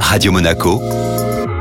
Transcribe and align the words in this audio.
Radio 0.00 0.32
Monaco, 0.32 0.80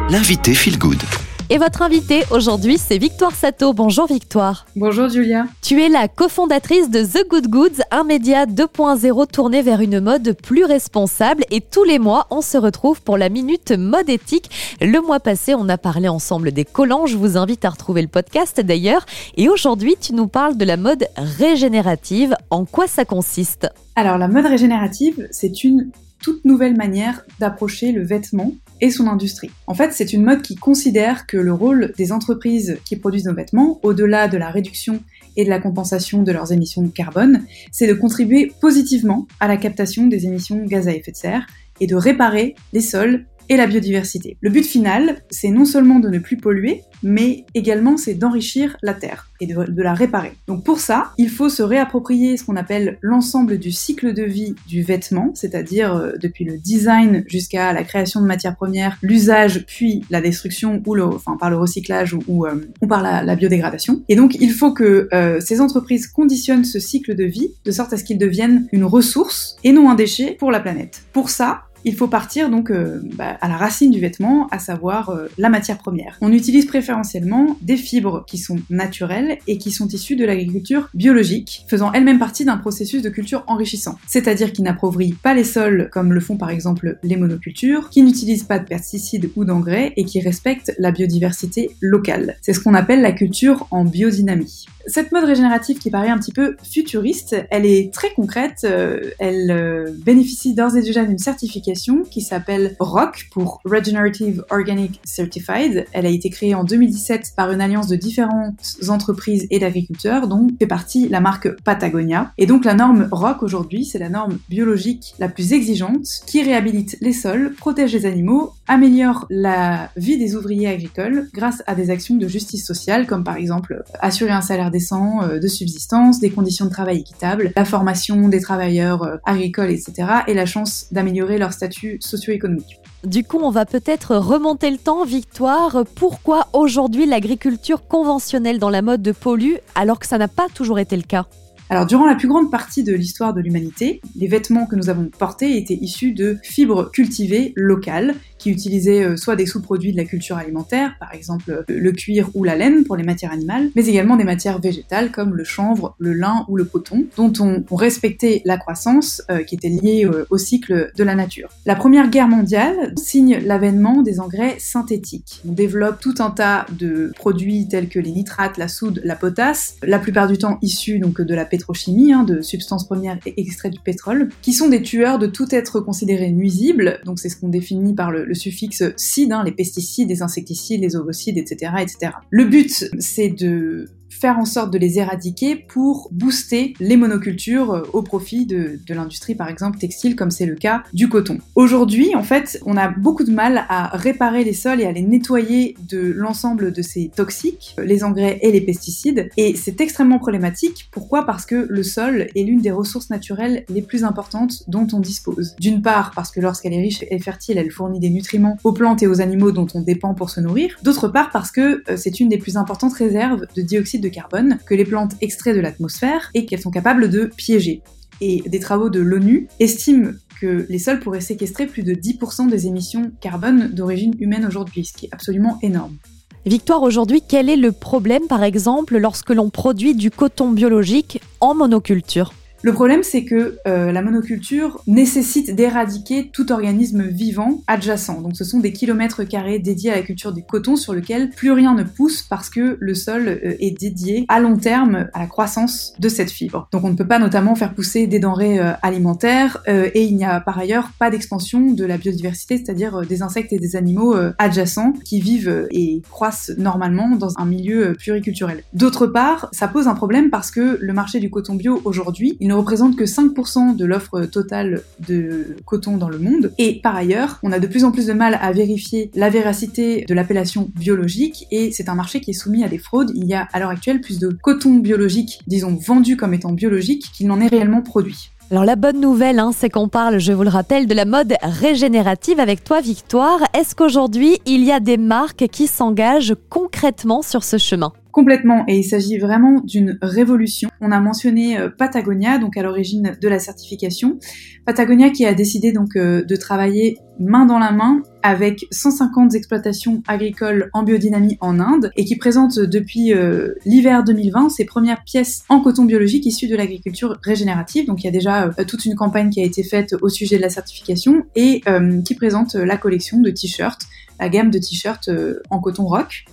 l'invité 0.10 0.54
Feel 0.54 0.78
Good. 0.78 1.02
Et 1.50 1.58
votre 1.58 1.82
invité 1.82 2.24
aujourd'hui, 2.32 2.78
c'est 2.78 2.98
Victoire 2.98 3.36
Sato. 3.36 3.74
Bonjour 3.74 4.08
Victoire. 4.08 4.66
Bonjour 4.76 5.10
Julia. 5.10 5.46
Tu 5.62 5.82
es 5.82 5.90
la 5.90 6.08
cofondatrice 6.08 6.90
de 6.90 7.04
The 7.04 7.28
Good 7.30 7.48
Goods, 7.48 7.82
un 7.92 8.04
média 8.04 8.46
2.0 8.46 9.28
tourné 9.32 9.62
vers 9.62 9.82
une 9.82 10.00
mode 10.00 10.36
plus 10.42 10.66
responsable. 10.66 11.44
Et 11.52 11.62
tous 11.62 11.84
les 11.84 12.00
mois, 12.00 12.26
on 12.32 12.42
se 12.42 12.58
retrouve 12.58 13.02
pour 13.02 13.18
la 13.18 13.30
minute 13.30 13.72
mode 13.72 14.10
éthique. 14.10 14.50
Le 14.82 15.00
mois 15.02 15.20
passé, 15.20 15.54
on 15.54 15.70
a 15.70 15.78
parlé 15.78 16.08
ensemble 16.08 16.52
des 16.52 16.66
collants. 16.66 17.06
Je 17.06 17.18
vous 17.18 17.38
invite 17.38 17.64
à 17.66 17.70
retrouver 17.70 18.02
le 18.02 18.08
podcast 18.08 18.60
d'ailleurs. 18.60 19.06
Et 19.38 19.50
aujourd'hui, 19.50 19.96
tu 20.00 20.14
nous 20.14 20.28
parles 20.28 20.58
de 20.58 20.66
la 20.66 20.78
mode 20.78 21.06
régénérative. 21.16 22.36
En 22.50 22.66
quoi 22.66 22.88
ça 22.88 23.06
consiste? 23.06 23.68
Alors 23.96 24.18
la 24.18 24.28
mode 24.28 24.46
régénérative, 24.46 25.28
c'est 25.32 25.64
une 25.64 25.92
toute 26.26 26.44
nouvelle 26.44 26.76
manière 26.76 27.24
d'approcher 27.40 27.92
le 27.92 28.04
vêtement 28.04 28.56
et 28.82 28.90
son 28.90 29.06
industrie. 29.06 29.52
En 29.68 29.76
fait, 29.76 29.94
c'est 29.94 30.12
une 30.12 30.24
mode 30.24 30.42
qui 30.42 30.56
considère 30.56 31.28
que 31.28 31.38
le 31.38 31.54
rôle 31.54 31.94
des 32.00 32.12
entreprises 32.12 32.80
qui 32.84 32.96
produisent 32.96 33.26
nos 33.26 33.36
vêtements, 33.36 33.80
au-delà 33.84 34.28
de 34.28 34.36
la 34.36 34.50
réduction 34.50 35.04
et 35.38 35.46
de 35.46 35.52
la 35.52 35.60
compensation 35.60 36.24
de 36.24 36.32
leurs 36.32 36.52
émissions 36.52 36.82
de 36.82 36.90
carbone, 36.90 37.46
c'est 37.72 37.86
de 37.86 37.94
contribuer 37.94 38.52
positivement 38.60 39.28
à 39.40 39.48
la 39.48 39.58
captation 39.58 40.08
des 40.08 40.26
émissions 40.26 40.56
de 40.56 40.66
gaz 40.66 40.88
à 40.88 40.96
effet 40.96 41.12
de 41.12 41.16
serre 41.16 41.46
et 41.80 41.86
de 41.86 41.96
réparer 41.96 42.56
les 42.74 42.82
sols 42.82 43.28
et 43.50 43.58
la 43.58 43.68
biodiversité. 43.68 44.38
Le 44.42 44.50
but 44.50 44.66
final, 44.66 45.22
c'est 45.30 45.50
non 45.50 45.66
seulement 45.66 46.00
de 46.00 46.10
ne 46.10 46.20
plus 46.20 46.38
polluer, 46.38 46.84
mais 47.04 47.46
également 47.54 47.98
c'est 47.98 48.16
d'enrichir 48.16 48.78
la 48.82 48.94
Terre 48.94 49.30
et 49.40 49.48
de, 49.48 49.82
la 49.82 49.94
réparer. 49.94 50.34
Donc 50.48 50.64
pour 50.64 50.80
ça, 50.80 51.12
il 51.18 51.30
faut 51.30 51.50
se 51.50 51.62
réapproprier 51.62 52.38
ce 52.38 52.44
qu'on 52.44 52.56
appelle 52.56 52.98
l'ensemble 53.02 53.58
du 53.58 53.72
cycle 53.72 54.14
de 54.14 54.24
vie 54.24 54.56
du 54.68 54.82
vêtement, 54.82 55.32
c'est-à-dire 55.36 55.96
euh, 55.96 56.14
depuis 56.22 56.46
le 56.46 56.58
design 56.58 57.24
jusqu'à 57.28 57.74
la 57.74 57.84
création 57.84 58.22
de 58.22 58.26
matières 58.26 58.56
premières, 58.56 58.98
l'usage, 59.02 59.66
puis 59.68 60.04
la 60.10 60.22
destruction 60.22 60.82
ou 60.86 60.96
le, 60.96 61.04
enfin 61.04 61.38
par 61.40 61.50
le 61.50 61.58
recyclage 61.58 62.16
ou, 62.28 62.46
euh, 62.46 62.56
par 62.88 63.04
la, 63.04 63.36
biodégradation. 63.36 64.04
Et 64.08 64.16
donc 64.16 64.36
il 64.40 64.52
faut 64.52 64.72
que 64.72 65.10
euh, 65.14 65.40
ces 65.42 65.60
entreprises 65.60 66.08
conditionnent 66.08 66.64
ce 66.64 66.80
cycle 66.80 67.16
de 67.16 67.26
vie 67.26 67.50
de 67.66 67.72
sorte 67.72 67.92
à 67.92 67.98
ce 67.98 68.04
qu'il 68.04 68.18
devienne 68.18 68.68
une 68.72 68.86
ressource 68.86 69.58
et 69.64 69.74
non 69.74 69.90
un 69.90 69.96
déchet 69.96 70.36
pour 70.40 70.52
la 70.52 70.62
planète. 70.62 71.04
Pour 71.12 71.30
ça, 71.30 71.64
il 71.86 71.96
faut 71.96 72.08
partir 72.08 72.50
donc 72.50 72.72
euh, 72.72 73.00
bah, 73.16 73.38
à 73.40 73.48
la 73.48 73.58
racine 73.58 73.92
du 73.92 74.00
vêtement, 74.00 74.48
à 74.48 74.60
savoir 74.60 75.12
euh, 75.12 75.28
la 75.38 75.50
matière 75.50 75.78
première. 75.78 76.18
On 76.20 76.34
utilise 76.34 76.66
préférentiellement 76.66 77.58
des 77.62 77.78
fibres 77.78 78.26
qui 78.26 78.40
sont 78.40 78.58
naturelles 78.72 79.38
et 79.48 79.60
qui 79.60 79.72
sont 79.72 79.88
issues 79.88 80.16
de 80.16 80.26
l'agriculture 80.26 80.90
biologique, 80.96 81.64
faisant 81.68 81.94
elles-mêmes 81.94 82.20
partie 82.20 82.44
d'un 82.44 82.58
processus 82.58 83.04
de 83.04 83.10
culture 83.10 83.44
enrichissant, 83.48 83.98
c'est-à-dire 84.08 84.52
qui 84.52 84.64
n'appauvrit 84.64 85.14
pas 85.14 85.36
les 85.36 85.44
sols 85.44 85.90
comme 85.92 86.12
le 86.12 86.20
font 86.20 86.38
par 86.38 86.50
exemple 86.50 86.98
les 87.04 87.16
monocultures, 87.18 87.90
qui 87.92 88.02
n'utilisent 88.02 88.44
pas 88.44 88.58
de 88.58 88.66
pesticides 88.66 89.30
ou 89.36 89.46
d'engrais 89.46 89.94
et 89.96 90.06
qui 90.06 90.20
respectent 90.20 90.74
la 90.80 90.92
biodiversité 90.92 91.70
locale. 91.82 92.38
C'est 92.42 92.54
ce 92.54 92.60
qu'on 92.60 92.74
appelle 92.74 93.02
la 93.02 93.12
culture 93.12 93.68
en 93.70 93.86
biodynamie. 93.86 94.66
Cette 94.88 95.12
mode 95.12 95.24
régénérative 95.24 95.80
qui 95.80 95.90
paraît 95.90 96.10
un 96.10 96.20
petit 96.20 96.32
peu 96.32 96.56
futuriste, 96.64 97.36
elle 97.50 97.66
est 97.66 97.92
très 97.92 98.14
concrète, 98.14 98.60
euh, 98.66 99.00
elle 99.18 99.96
bénéficie 100.06 100.54
d'ores 100.54 100.78
et 100.78 100.84
déjà 100.84 101.04
d'une 101.04 101.18
certification 101.18 101.75
qui 102.10 102.22
s'appelle 102.22 102.76
ROC 102.80 103.28
pour 103.32 103.62
Regenerative 103.66 104.44
Organic 104.50 105.00
Certified. 105.04 105.86
Elle 105.92 106.06
a 106.06 106.10
été 106.10 106.30
créée 106.30 106.56
en 106.56 106.64
2017 106.64 107.34
par 107.36 107.52
une 107.52 107.62
alliance 107.62 107.88
de 107.88 107.96
différentes 107.96 108.78
entreprises 108.88 109.48
et 109.52 109.60
d'agriculteurs 109.60 110.28
dont 110.28 110.48
fait 110.60 110.68
partie 110.68 111.08
la 111.10 111.22
marque 111.22 111.50
Patagonia. 111.64 112.32
Et 112.38 112.46
donc 112.46 112.66
la 112.66 112.74
norme 112.74 113.08
ROC 113.12 113.44
aujourd'hui, 113.44 113.86
c'est 113.86 114.00
la 114.00 114.10
norme 114.10 114.40
biologique 114.50 115.14
la 115.20 115.30
plus 115.30 115.54
exigeante 115.54 116.06
qui 116.26 116.44
réhabilite 116.44 116.98
les 117.02 117.14
sols, 117.14 117.54
protège 117.58 117.94
les 117.94 118.06
animaux, 118.06 118.54
améliore 118.68 119.26
la 119.30 119.90
vie 119.96 120.18
des 120.18 120.36
ouvriers 120.36 120.68
agricoles 120.68 121.30
grâce 121.34 121.62
à 121.68 121.76
des 121.76 121.90
actions 121.90 122.16
de 122.16 122.28
justice 122.28 122.66
sociale 122.66 123.06
comme 123.06 123.24
par 123.24 123.38
exemple 123.38 123.84
assurer 124.00 124.32
un 124.32 124.42
salaire 124.42 124.72
décent 124.72 125.22
euh, 125.24 125.40
de 125.40 125.48
subsistance, 125.48 126.20
des 126.20 126.30
conditions 126.30 126.66
de 126.66 126.72
travail 126.72 127.00
équitables, 127.00 127.52
la 127.56 127.66
formation 127.66 128.28
des 128.30 128.40
travailleurs 128.40 129.04
euh, 129.04 129.18
agricoles, 129.26 129.72
etc. 129.72 130.08
et 130.28 130.34
la 130.34 130.46
chance 130.46 130.88
d'améliorer 130.92 131.38
leur 131.38 131.54
statut 131.56 131.98
socio-économique. 132.00 132.80
Du 133.04 133.24
coup, 133.24 133.40
on 133.42 133.52
va 133.52 133.66
peut-être 133.66 134.16
remonter 134.16 134.70
le 134.72 134.78
temps, 134.78 135.06
Victoire. 135.06 135.84
Pourquoi 135.96 136.48
aujourd'hui 136.54 137.06
l'agriculture 137.06 137.88
conventionnelle 137.88 138.60
dans 138.60 138.70
la 138.70 138.82
mode 138.82 139.02
de 139.02 139.12
pollue 139.12 139.56
alors 139.76 140.00
que 140.00 140.08
ça 140.08 140.18
n'a 140.18 140.28
pas 140.28 140.48
toujours 140.54 140.80
été 140.80 140.96
le 140.96 141.04
cas? 141.04 141.26
Alors, 141.70 141.88
durant 141.88 142.06
la 142.06 142.14
plus 142.14 142.28
grande 142.28 142.52
partie 142.52 142.84
de 142.84 142.94
l'histoire 142.94 143.34
de 143.34 143.42
l'humanité, 143.42 144.00
les 144.16 144.28
vêtements 144.28 144.68
que 144.68 144.76
nous 144.76 144.90
avons 144.90 145.06
portés 145.06 145.58
étaient 145.58 145.78
issus 145.82 146.12
de 146.12 146.38
fibres 146.44 146.92
cultivées 146.92 147.54
locales 147.56 148.14
qui 148.38 148.52
utilisaient 148.52 149.04
euh, 149.04 149.18
soit 149.18 149.36
des 149.36 149.48
sous-produits 149.48 149.92
de 149.92 149.98
la 149.98 150.06
culture 150.06 150.38
alimentaire, 150.38 150.96
par 151.00 151.14
exemple 151.14 151.50
euh, 151.50 151.64
le 151.68 151.92
cuir 151.92 152.30
ou 152.36 152.44
la 152.44 152.56
laine 152.56 152.84
pour 152.84 152.96
les 152.96 153.04
matières 153.04 153.32
animales, 153.32 153.72
mais 153.76 153.88
également 153.88 154.16
des 154.16 154.24
matières 154.24 154.60
végétales 154.60 155.12
comme 155.12 155.36
le 155.36 155.44
chanvre, 155.44 155.96
le 155.98 156.14
lin 156.14 156.46
ou 156.50 156.56
le 156.56 156.66
coton, 156.66 157.06
dont 157.18 157.34
on, 157.40 157.64
respectait 157.76 158.42
la 158.46 158.58
croissance 158.58 159.22
euh, 159.30 159.44
qui 159.44 159.56
était 159.56 159.70
liée 159.70 160.10
au 160.30 160.38
cycle 160.38 160.92
de 160.96 161.04
la 161.04 161.14
nature. 161.14 161.50
La 161.66 161.76
Première 161.76 162.10
Guerre 162.10 162.28
mondiale 162.28 162.94
signe 162.96 163.40
l'avènement 163.44 164.02
des 164.02 164.20
engrais 164.20 164.56
synthétiques. 164.60 165.42
On 165.48 165.52
développe 165.52 166.00
tout 166.00 166.16
un 166.20 166.30
tas 166.30 166.66
de 166.72 167.12
produits 167.16 167.68
tels 167.68 167.90
que 167.90 168.00
les 168.00 168.12
nitrates, 168.12 168.58
la 168.58 168.68
soude, 168.68 169.02
la 169.04 169.16
potasse, 169.16 169.76
la 169.84 170.00
plupart 170.00 170.28
du 170.28 170.38
temps 170.38 170.58
issus 170.62 171.00
donc 171.00 171.22
de 171.22 171.36
la 171.36 171.46
pétrochimie, 171.56 172.12
hein, 172.14 172.24
de 172.24 172.42
substances 172.42 172.86
premières 172.86 173.18
extraites 173.26 173.74
du 173.74 173.80
pétrole, 173.80 174.30
qui 174.42 174.54
sont 174.54 174.68
des 174.68 174.82
tueurs 174.82 175.20
de 175.20 175.28
tout 175.28 175.48
être 175.52 175.80
considéré 175.80 176.32
nuisible, 176.32 177.00
donc 177.06 177.20
c'est 177.20 177.30
ce 177.30 177.38
qu'on 177.38 177.50
définit 177.50 177.94
par 177.94 178.12
le, 178.12 178.34
suffixe 178.34 178.84
cide, 178.98 179.32
hein, 179.32 179.44
les 179.44 179.52
pesticides, 179.52 180.10
les 180.10 180.22
insecticides, 180.22 180.82
les 180.82 180.96
ovocides, 180.96 181.38
etc., 181.38 181.74
etc. 181.80 182.12
Le 182.30 182.46
but, 182.46 182.90
c'est 183.00 183.30
de 183.30 183.86
faire 184.16 184.40
en 184.40 184.46
sorte 184.46 184.72
de 184.72 184.78
les 184.78 185.00
éradiquer 185.00 185.56
pour 185.56 186.10
booster 186.12 186.74
les 186.80 186.98
monocultures 186.98 187.72
euh, 187.72 187.84
au 187.94 188.02
profit 188.02 188.46
de, 188.46 188.80
l'industrie, 188.90 189.36
par 189.36 189.50
exemple 189.50 189.78
textile, 189.78 190.16
comme 190.16 190.32
c'est 190.32 190.46
le 190.46 190.56
cas 190.56 190.84
du 190.94 191.10
coton. 191.10 191.40
Aujourd'hui, 191.56 192.16
en 192.16 192.24
fait, 192.24 192.62
on 192.66 192.78
a 192.78 192.88
beaucoup 192.88 193.24
de 193.24 193.32
mal 193.32 193.66
à 193.70 193.96
réparer 193.96 194.44
les 194.44 194.54
sols 194.54 194.82
et 194.82 194.86
à 194.86 194.92
les 194.92 195.02
nettoyer 195.02 195.76
de 195.90 196.14
l'ensemble 196.16 196.72
de 196.72 196.82
ces 196.82 197.12
toxiques, 197.14 197.76
les 197.84 198.04
engrais 198.04 198.40
et 198.42 198.52
les 198.52 198.62
pesticides, 198.62 199.30
et 199.38 199.56
c'est 199.56 199.82
extrêmement 199.82 200.20
problématique. 200.20 200.88
Pourquoi? 200.92 201.26
Parce 201.26 201.46
que 201.46 201.68
le 201.70 201.84
sol 201.84 202.28
est 202.36 202.44
l'une 202.44 202.62
des 202.62 202.72
ressources 202.72 203.10
naturelles 203.10 203.66
les 203.70 203.82
plus 203.82 204.04
importantes 204.04 204.64
dont 204.68 204.88
on 204.94 205.00
dispose. 205.00 205.56
D'une 205.60 205.82
part, 205.82 206.12
parce 206.16 206.32
que 206.32 206.40
lorsqu'elle 206.40 206.74
est 206.74 206.82
riche 206.82 207.04
et 207.10 207.20
fertile, 207.20 207.58
elle 207.58 207.72
fournit 207.72 208.00
des 208.00 208.10
nutriments 208.10 208.58
aux 208.64 208.72
plantes 208.72 209.04
et 209.04 209.08
aux 209.08 209.22
animaux 209.22 209.52
dont 209.52 209.68
on 209.74 209.82
dépend 209.82 210.14
pour 210.14 210.30
se 210.30 210.40
nourrir. 210.40 210.76
D'autre 210.84 211.08
part, 211.08 211.32
parce 211.32 211.52
que 211.52 211.84
euh, 211.90 211.98
c'est 211.98 212.20
une 212.20 212.30
des 212.30 212.38
plus 212.38 212.58
importantes 212.58 212.94
réserves 212.94 213.46
de 213.56 213.62
dioxyde 213.62 214.02
de 214.02 214.05
carbone 214.10 214.60
que 214.66 214.76
les 214.76 214.86
plantes 214.86 215.14
extraient 215.22 215.54
de 215.54 215.60
l'atmosphère 215.60 216.30
et 216.34 216.46
qu'elles 216.46 216.62
sont 216.62 216.72
capables 216.72 217.10
de 217.10 217.30
piéger. 217.36 217.82
Et 218.22 218.44
des 218.48 218.60
travaux 218.60 218.90
de 218.90 219.00
l'ONU 219.00 219.48
estiment 219.60 220.12
que 220.40 220.66
les 220.70 220.80
sols 220.80 221.00
pourraient 221.00 221.22
séquestrer 221.22 221.66
plus 221.68 221.84
de 221.84 221.94
10% 221.94 222.50
des 222.50 222.68
émissions 222.68 223.12
carbone 223.22 223.70
d'origine 223.74 224.14
humaine 224.20 224.46
aujourd'hui, 224.46 224.86
ce 224.86 224.94
qui 224.94 225.06
est 225.06 225.14
absolument 225.14 225.58
énorme. 225.62 225.98
Victoire, 226.46 226.84
aujourd'hui, 226.84 227.24
quel 227.28 227.50
est 227.50 227.58
le 227.58 227.72
problème, 227.72 228.28
par 228.28 228.44
exemple, 228.44 228.98
lorsque 228.98 229.32
l'on 229.32 229.50
produit 229.50 229.96
du 229.96 230.12
coton 230.12 230.52
biologique 230.52 231.20
en 231.40 231.56
monoculture? 231.56 232.34
Le 232.66 232.74
problème, 232.74 233.04
c'est 233.04 233.26
que 233.26 233.60
euh, 233.68 233.92
la 233.92 234.02
monoculture 234.02 234.82
nécessite 234.88 235.56
d'éradiquer 235.56 236.32
tout 236.34 236.52
organisme 236.52 237.04
vivant 237.04 237.62
adjacent. 237.68 238.24
Donc 238.24 238.36
ce 238.36 238.44
sont 238.44 238.60
des 238.60 238.74
kilomètres 238.74 239.24
carrés 239.24 239.60
dédiés 239.60 239.92
à 239.92 239.98
la 239.98 240.02
culture 240.02 240.34
du 240.34 240.44
coton 240.44 240.76
sur 240.76 240.96
lequel 240.96 241.30
plus 241.30 241.52
rien 241.52 241.76
ne 241.76 241.84
pousse 241.84 242.24
parce 242.24 242.50
que 242.50 242.76
le 242.80 242.96
sol 242.96 243.28
euh, 243.28 243.54
est 243.60 243.80
dédié 243.80 244.26
à 244.30 244.40
long 244.40 244.58
terme 244.58 245.10
à 245.14 245.20
la 245.20 245.28
croissance 245.28 245.94
de 246.00 246.10
cette 246.10 246.32
fibre. 246.32 246.68
Donc 246.72 246.84
on 246.84 246.90
ne 246.90 246.96
peut 246.96 247.08
pas 247.08 247.20
notamment 247.20 247.54
faire 247.54 247.72
pousser 247.72 248.08
des 248.08 248.18
denrées 248.18 248.58
euh, 248.58 248.72
alimentaires 248.82 249.62
et 249.68 250.04
il 250.04 250.16
n'y 250.16 250.26
a 250.26 250.40
par 250.40 250.58
ailleurs 250.58 250.90
pas 250.98 251.12
d'expansion 251.12 251.72
de 251.72 251.86
la 251.86 252.00
biodiversité, 252.00 252.58
c'est-à-dire 252.58 253.02
des 253.02 253.22
insectes 253.22 253.54
et 253.54 253.60
des 253.60 253.76
animaux 253.76 254.16
adjacents 254.40 254.94
qui 255.04 255.22
vivent 255.22 255.68
et 255.70 256.02
croissent 256.10 256.52
normalement 256.58 257.10
dans 257.16 257.38
un 257.38 257.46
milieu 257.46 257.94
pluriculturel. 257.94 258.64
D'autre 258.74 259.06
part, 259.06 259.50
ça 259.52 259.68
pose 259.68 259.88
un 259.88 259.94
problème 259.94 260.32
parce 260.32 260.50
que 260.50 260.80
le 260.82 260.94
marché 260.94 261.20
du 261.20 261.30
coton 261.30 261.54
bio 261.54 261.80
aujourd'hui, 261.86 262.38
il 262.40 262.55
représente 262.56 262.96
que 262.96 263.04
5% 263.04 263.76
de 263.76 263.86
l'offre 263.86 264.22
totale 264.26 264.84
de 265.08 265.56
coton 265.66 265.98
dans 265.98 266.10
le 266.10 266.20
monde. 266.20 266.54
Et 266.58 266.82
par 266.82 266.96
ailleurs, 266.96 267.40
on 267.44 267.52
a 267.52 267.60
de 267.60 267.68
plus 267.68 267.84
en 267.84 267.92
plus 267.92 268.08
de 268.08 268.14
mal 268.14 268.38
à 268.42 268.52
vérifier 268.52 269.12
la 269.16 269.30
véracité 269.30 270.06
de 270.08 270.14
l'appellation 270.14 270.70
biologique 270.76 271.48
et 271.52 271.72
c'est 271.72 271.90
un 271.90 271.96
marché 271.96 272.22
qui 272.22 272.32
est 272.32 272.34
soumis 272.34 272.64
à 272.64 272.68
des 272.68 272.78
fraudes. 272.78 273.12
Il 273.16 273.26
y 273.26 273.34
a 273.34 273.48
à 273.54 273.60
l'heure 273.60 273.70
actuelle 273.70 274.02
plus 274.02 274.20
de 274.20 274.30
coton 274.30 274.76
biologique, 274.76 275.40
disons 275.48 275.76
vendu 275.76 276.18
comme 276.18 276.34
étant 276.34 276.52
biologique, 276.52 277.12
qu'il 277.14 277.28
n'en 277.28 277.40
est 277.40 277.48
réellement 277.48 277.82
produit. 277.82 278.32
Alors 278.52 278.64
la 278.64 278.76
bonne 278.76 279.02
nouvelle, 279.02 279.40
hein, 279.40 279.52
c'est 279.56 279.70
qu'on 279.70 279.88
parle, 279.88 280.20
je 280.20 280.32
vous 280.32 280.44
le 280.44 280.50
rappelle, 280.50 280.86
de 280.86 280.94
la 280.94 281.06
mode 281.06 281.34
régénérative 281.42 282.40
avec 282.40 282.64
toi, 282.64 282.80
Victoire. 282.80 283.40
Est-ce 283.56 283.74
qu'aujourd'hui, 283.74 284.38
il 284.46 284.64
y 284.64 284.72
a 284.72 284.80
des 284.80 284.98
marques 284.98 285.48
qui 285.52 285.66
s'engagent 285.66 286.36
concrètement 286.50 287.24
sur 287.24 287.44
ce 287.44 287.58
chemin? 287.58 287.92
Complètement, 288.16 288.64
et 288.70 288.78
il 288.78 288.86
s'agit 288.86 289.18
vraiment 289.18 289.60
d'une 289.60 289.98
révolution. 290.02 290.70
On 290.80 290.94
a 290.94 291.02
mentionné 291.02 291.60
euh, 291.60 291.68
Patagonia, 291.68 292.38
donc 292.38 292.56
à 292.56 292.64
l'origine 292.64 293.18
de 293.22 293.28
la 293.28 293.40
certification. 293.40 294.20
Patagonia 294.66 295.10
qui 295.10 295.26
a 295.26 295.34
décidé 295.34 295.74
donc 295.74 295.98
euh, 295.98 296.24
de 296.24 296.36
travailler 296.38 296.98
main 297.20 297.46
dans 297.46 297.60
la 297.60 297.74
main 297.74 298.04
avec 298.24 298.68
150 298.72 299.36
exploitations 299.36 300.02
agricoles 300.08 300.70
en 300.72 300.84
biodynamie 300.84 301.38
en 301.42 301.60
Inde 301.60 301.92
et 301.98 302.06
qui 302.06 302.16
présente 302.16 302.58
depuis 302.58 303.14
euh, 303.14 303.56
l'hiver 303.66 304.06
2020 304.06 304.48
ses 304.48 304.64
premières 304.64 305.04
pièces 305.04 305.44
en 305.50 305.60
coton 305.60 305.84
biologique 305.84 306.26
issues 306.26 306.48
de 306.48 306.56
l'agriculture 306.56 307.18
régénérative. 307.22 307.86
Donc 307.86 308.02
il 308.02 308.06
y 308.06 308.10
a 308.10 308.14
déjà 308.14 308.50
toute 308.66 308.86
une 308.86 308.96
campagne 308.96 309.30
qui 309.30 309.42
a 309.42 309.46
été 309.46 309.62
faite 309.62 309.94
au 310.02 310.08
sujet 310.08 310.38
de 310.38 310.42
la 310.42 310.50
certification 310.50 311.24
et 311.36 311.62
qui 312.06 312.16
présente 312.16 312.56
la 312.56 312.78
collection 312.78 313.20
de 313.20 313.30
t-shirts, 313.30 313.82
la 314.20 314.30
gamme 314.30 314.52
de 314.52 314.58
t-shirts 314.58 315.10
en 315.50 315.60
coton 315.60 315.86
rock. 315.86 316.26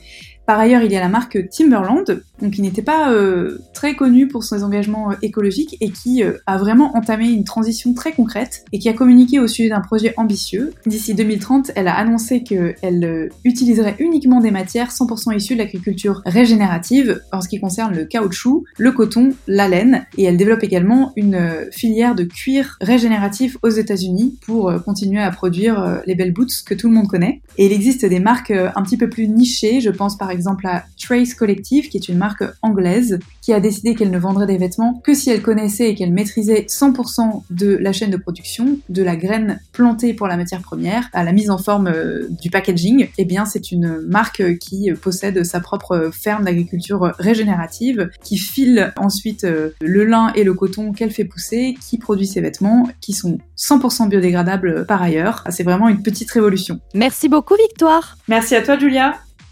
Par 0.47 0.59
ailleurs, 0.59 0.83
il 0.83 0.93
y 0.93 0.97
a 0.97 1.01
la 1.01 1.09
marque 1.09 1.39
Timberland, 1.51 2.23
qui 2.51 2.63
n'était 2.63 2.83
pas 2.83 3.13
euh, 3.13 3.59
très 3.73 3.95
connue 3.95 4.27
pour 4.27 4.45
ses 4.45 4.65
engagements 4.65 5.13
euh, 5.13 5.15
écologiques 5.23 5.77
et 5.81 5.91
qui 5.91 6.25
euh, 6.25 6.39
a 6.47 6.59
vraiment 6.59 6.97
entamé 6.97 7.29
une 7.31 7.45
transition 7.45 7.95
très 7.95 8.13
concrète 8.13 8.65
et 8.73 8.79
qui 8.79 8.89
a 8.89 8.93
communiqué 8.93 9.39
au 9.39 9.47
sujet 9.47 9.69
d'un 9.69 9.81
projet 9.81 10.15
ambitieux. 10.17 10.73
D'ici 10.87 11.15
2030, 11.15 11.73
elle 11.77 11.89
a 11.89 11.95
annoncé 11.95 12.43
qu'elle 12.43 13.31
utiliserait 13.45 13.97
uniquement 13.99 14.41
des 14.41 14.51
matières 14.51 14.91
100% 14.91 15.37
issues 15.37 15.55
de 15.55 15.59
l'agriculture 15.59 16.23
régénérative 16.25 17.21
en 17.33 17.41
ce 17.41 17.49
qui 17.49 17.61
concerne 17.61 17.95
le 17.95 18.05
caoutchouc, 18.05 18.65
le 18.79 18.93
coton, 18.93 19.31
la 19.47 19.69
laine, 19.69 20.07
et 20.17 20.25
elle 20.25 20.37
développe 20.37 20.63
également 20.63 21.13
une 21.17 21.67
filière 21.71 22.15
de 22.15 22.25
cuir 22.25 22.77
régénératif 22.81 23.57
aux 23.63 23.69
États-Unis 23.69 24.39
pour 24.45 24.73
continuer 24.85 25.23
à 25.23 25.31
produire 25.31 26.03
les 26.07 26.15
belles 26.15 26.33
boots 26.33 26.63
que 26.65 26.75
tout 26.75 26.89
le 26.89 26.95
monde 26.95 27.09
connaît. 27.09 27.43
Et 27.59 27.67
il 27.67 27.73
existe 27.73 28.05
des 28.05 28.21
marques 28.21 28.51
un 28.53 28.83
petit 28.83 28.97
peu 28.97 29.09
plus 29.09 29.29
nichées, 29.29 29.81
je 29.81 29.91
pense 29.91 30.17
par 30.17 30.32
exemple 30.33 30.67
à 30.67 30.85
Trace 31.01 31.35
Collective, 31.35 31.89
qui 31.89 31.97
est 31.97 32.09
une 32.09 32.19
marque 32.19 32.45
anglaise 32.63 33.19
qui 33.41 33.53
a 33.53 33.61
décidé 33.61 33.95
qu'elle 33.95 34.11
ne 34.11 34.19
vendrait 34.19 34.47
des 34.47 34.59
vêtements 34.59 35.01
que 35.05 35.15
si 35.15 35.31
elle 35.31 35.43
connaissait 35.43 35.91
et 35.91 35.95
qu'elle 35.95 36.13
maîtrisait 36.13 36.67
100% 36.69 37.43
de 37.51 37.77
la 37.77 37.93
chaîne 37.93 38.11
de 38.11 38.17
production, 38.17 38.79
de 38.89 39.03
la 39.03 39.17
graine 39.17 39.61
plantée 39.73 40.15
pour 40.15 40.29
la 40.29 40.37
matière 40.37 40.63
première 40.63 41.09
à 41.13 41.25
la 41.25 41.33
mise 41.33 41.51
en 41.51 41.59
forme 41.59 41.89
euh, 41.89 42.29
du 42.41 42.51
packaging. 42.51 43.09
Eh 43.19 43.25
bien, 43.25 43.45
c'est 43.45 43.73
une 43.73 44.01
marque 44.01 44.59
qui 44.59 44.91
possède 44.93 45.45
sa 45.45 45.61
propre 45.61 46.11
ferme 46.13 46.45
d'agriculture 46.45 47.13
régénérative, 47.19 48.11
qui 48.23 48.39
file 48.39 48.93
ensuite 48.97 49.45
euh, 49.45 49.71
le 49.81 50.05
lin 50.05 50.33
et 50.35 50.45
le 50.45 50.55
coton 50.55 50.93
qu'elle 50.93 51.11
fait 51.11 51.25
pousser, 51.25 51.77
qui 51.81 51.99
produit 51.99 52.27
ses 52.27 52.41
vêtements, 52.41 52.89
qui 53.01 53.13
sont 53.13 53.39
100% 53.59 54.09
biodégradables 54.09 54.87
par 54.87 55.03
ailleurs. 55.03 55.45
C'est 55.51 55.65
vraiment 55.65 55.89
une 55.89 56.03
petite 56.03 56.31
révolution. 56.31 56.81
Merci 56.95 57.29
beaucoup, 57.29 57.55
Victoire. 57.57 58.17
Merci 58.29 58.55
à 58.55 58.63
toi, 58.63 58.79
Julia. 58.79 59.15